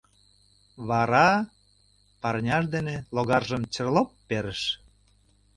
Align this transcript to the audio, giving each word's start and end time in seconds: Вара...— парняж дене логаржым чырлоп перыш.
Вара...— 0.89 1.29
парняж 2.21 2.63
дене 2.75 2.95
логаржым 3.15 3.63
чырлоп 3.73 4.09
перыш. 4.27 4.61